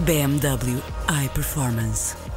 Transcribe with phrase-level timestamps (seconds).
[0.00, 2.27] BMW iPerformance.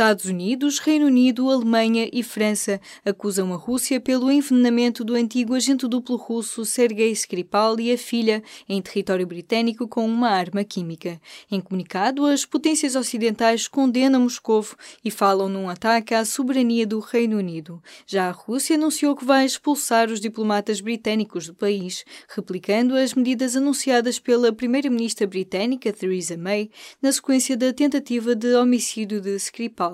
[0.00, 5.86] Estados Unidos, Reino Unido, Alemanha e França acusam a Rússia pelo envenenamento do antigo agente
[5.86, 11.20] duplo russo Sergei Skripal e a filha em território britânico com uma arma química.
[11.50, 14.64] Em comunicado, as potências ocidentais condenam Moscou
[15.04, 17.82] e falam num ataque à soberania do Reino Unido.
[18.06, 23.54] Já a Rússia anunciou que vai expulsar os diplomatas britânicos do país, replicando as medidas
[23.54, 26.70] anunciadas pela primeira-ministra britânica Theresa May
[27.02, 29.89] na sequência da tentativa de homicídio de Skripal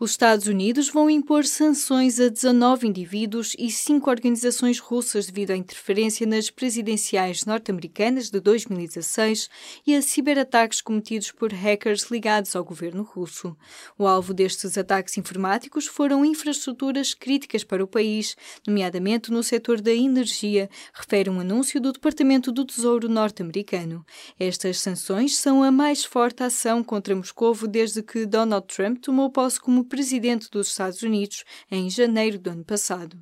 [0.00, 5.56] os Estados Unidos vão impor sanções a 19 indivíduos e cinco organizações russas devido à
[5.56, 9.50] interferência nas presidenciais norte-americanas de 2016
[9.86, 13.54] e a ciberataques cometidos por hackers ligados ao governo russo.
[13.98, 19.92] O alvo destes ataques informáticos foram infraestruturas críticas para o país, nomeadamente no setor da
[19.92, 24.02] energia, refere um anúncio do Departamento do Tesouro norte-americano.
[24.38, 29.60] Estas sanções são a mais forte ação contra Moscou desde que Donald Trump tomou posse
[29.60, 33.20] como presidente dos Estados Unidos em janeiro do ano passado.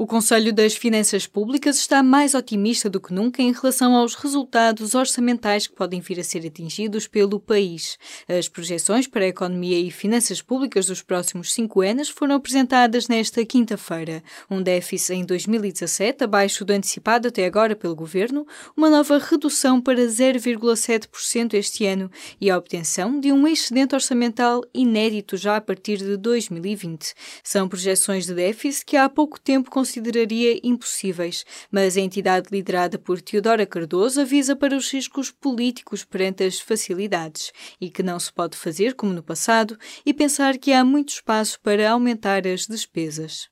[0.00, 4.94] O Conselho das Finanças Públicas está mais otimista do que nunca em relação aos resultados
[4.94, 7.98] orçamentais que podem vir a ser atingidos pelo país.
[8.26, 13.44] As projeções para a economia e finanças públicas dos próximos cinco anos foram apresentadas nesta
[13.44, 14.24] quinta-feira.
[14.50, 20.00] Um déficit em 2017 abaixo do antecipado até agora pelo governo, uma nova redução para
[20.06, 26.16] 0,7% este ano e a obtenção de um excedente orçamental inédito já a partir de
[26.16, 27.12] 2020.
[27.44, 33.20] São projeções de déficit que há pouco tempo consideraria impossíveis, mas a entidade liderada por
[33.20, 38.56] Teodora Cardoso avisa para os riscos políticos perante as facilidades e que não se pode
[38.56, 43.50] fazer como no passado e pensar que há muito espaço para aumentar as despesas.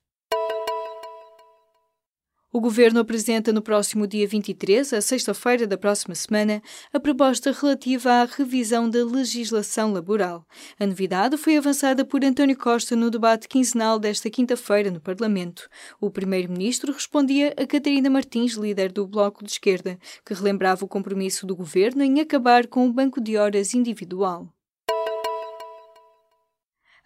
[2.59, 6.61] O Governo apresenta no próximo dia 23, a sexta-feira da próxima semana,
[6.91, 10.45] a proposta relativa à revisão da legislação laboral.
[10.77, 15.69] A novidade foi avançada por António Costa no debate quinzenal desta quinta-feira no Parlamento.
[16.01, 21.47] O Primeiro-Ministro respondia a Catarina Martins, líder do Bloco de Esquerda, que relembrava o compromisso
[21.47, 24.53] do Governo em acabar com o banco de horas individual.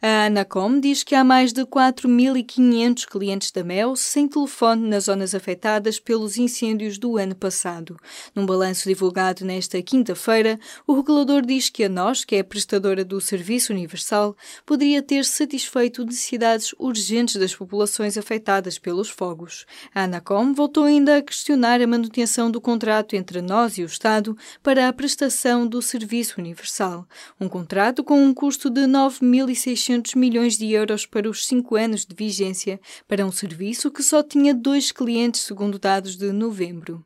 [0.06, 5.34] A Anacom diz que há mais de 4.500 clientes da Mel sem telefone nas zonas
[5.34, 7.96] afetadas pelos incêndios do ano passado.
[8.36, 13.06] Num balanço divulgado nesta quinta-feira, o regulador diz que a nós, que é a prestadora
[13.06, 19.66] do Serviço Universal, poderia ter satisfeito necessidades urgentes das populações afetadas pelos fogos.
[19.96, 24.38] A Anacom voltou ainda a questionar a manutenção do contrato entre nós e o Estado
[24.62, 27.08] para a prestação do Serviço Universal.
[27.40, 32.06] Um contrato com um custo de 9.600 600 milhões de euros para os cinco anos
[32.06, 37.06] de vigência para um serviço que só tinha dois clientes, segundo dados de novembro.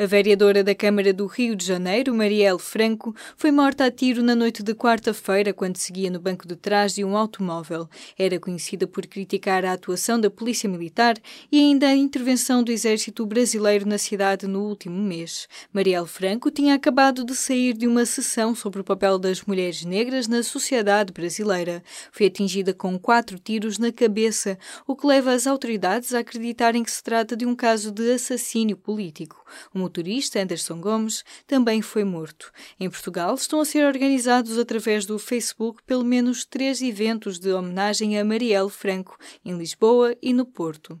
[0.00, 4.32] A vereadora da Câmara do Rio de Janeiro, Marielle Franco, foi morta a tiro na
[4.32, 7.88] noite de quarta-feira quando seguia no banco de trás de um automóvel.
[8.16, 11.16] Era conhecida por criticar a atuação da Polícia Militar
[11.50, 15.48] e ainda a intervenção do Exército Brasileiro na cidade no último mês.
[15.72, 20.28] Marielle Franco tinha acabado de sair de uma sessão sobre o papel das mulheres negras
[20.28, 21.82] na sociedade brasileira.
[22.12, 26.90] Foi atingida com quatro tiros na cabeça, o que leva as autoridades a acreditarem que
[26.92, 29.44] se trata de um caso de assassínio político
[29.88, 32.52] motorista Anderson Gomes também foi morto.
[32.78, 38.18] Em Portugal estão a ser organizados através do Facebook pelo menos três eventos de homenagem
[38.18, 41.00] a Marielle Franco, em Lisboa e no Porto.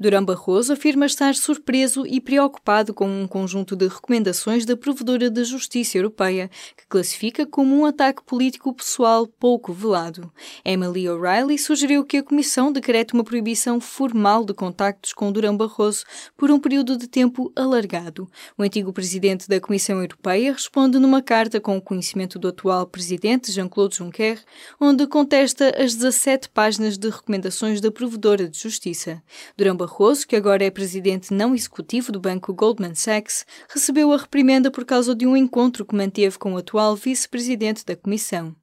[0.00, 5.44] Durão Barroso afirma estar surpreso e preocupado com um conjunto de recomendações da Provedora da
[5.44, 10.32] Justiça Europeia, que classifica como um ataque político pessoal pouco velado.
[10.64, 16.06] Emily O'Reilly sugeriu que a Comissão decrete uma proibição formal de contactos com Durão Barroso
[16.34, 18.26] por um período de tempo alargado.
[18.56, 23.52] O antigo presidente da Comissão Europeia responde numa carta com o conhecimento do atual presidente
[23.52, 24.42] Jean-Claude Juncker,
[24.80, 29.22] onde contesta as 17 páginas de recomendações da Provedora de Justiça.
[29.58, 34.70] Durão Barroso, que agora é presidente não executivo do banco Goldman Sachs, recebeu a reprimenda
[34.70, 38.54] por causa de um encontro que manteve com o atual vice-presidente da Comissão.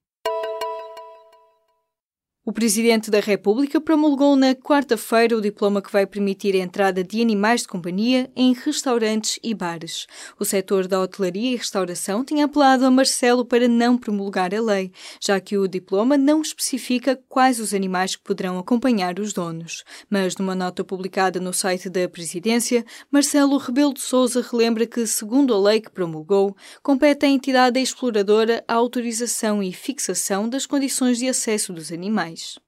[2.48, 7.22] O Presidente da República promulgou na quarta-feira o diploma que vai permitir a entrada de
[7.22, 10.08] animais de companhia em restaurantes e bares.
[10.40, 14.94] O setor da hotelaria e restauração tinha apelado a Marcelo para não promulgar a lei,
[15.20, 19.84] já que o diploma não especifica quais os animais que poderão acompanhar os donos.
[20.10, 25.54] Mas numa nota publicada no site da Presidência, Marcelo Rebelo de Sousa relembra que, segundo
[25.54, 31.28] a lei que promulgou, compete à entidade exploradora a autorização e fixação das condições de
[31.28, 32.37] acesso dos animais.
[32.38, 32.67] mais.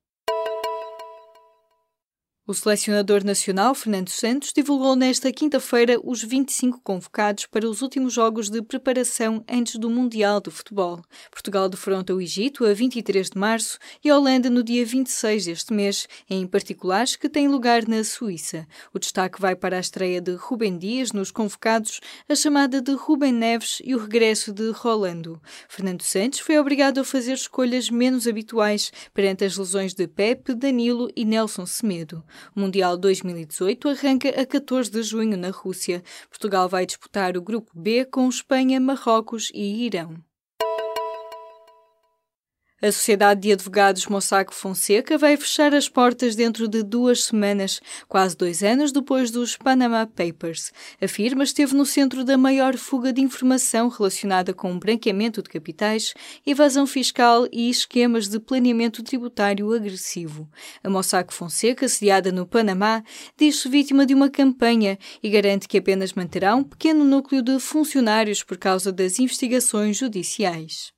[2.49, 8.49] O selecionador nacional, Fernando Santos, divulgou nesta quinta-feira os 25 convocados para os últimos jogos
[8.49, 10.99] de preparação antes do Mundial de Futebol.
[11.29, 15.71] Portugal defronta o Egito a 23 de março e a Holanda no dia 26 deste
[15.71, 18.67] mês, em particulares que tem lugar na Suíça.
[18.91, 23.31] O destaque vai para a estreia de Rubem Dias nos convocados, a chamada de Rubem
[23.31, 25.39] Neves e o regresso de Rolando.
[25.67, 31.11] Fernando Santos foi obrigado a fazer escolhas menos habituais perante as lesões de Pepe, Danilo
[31.15, 32.23] e Nelson Semedo.
[32.55, 36.03] O Mundial 2018 arranca a 14 de junho na Rússia.
[36.29, 40.28] Portugal vai disputar o Grupo B com Espanha, Marrocos e Irão.
[42.81, 48.37] A Sociedade de Advogados Mossack Fonseca vai fechar as portas dentro de duas semanas, quase
[48.37, 50.71] dois anos depois dos Panama Papers.
[51.01, 56.13] A firma esteve no centro da maior fuga de informação relacionada com branqueamento de capitais,
[56.47, 60.49] evasão fiscal e esquemas de planeamento tributário agressivo.
[60.81, 63.03] A Mossack Fonseca, sediada no Panamá,
[63.37, 68.41] diz-se vítima de uma campanha e garante que apenas manterá um pequeno núcleo de funcionários
[68.41, 70.97] por causa das investigações judiciais.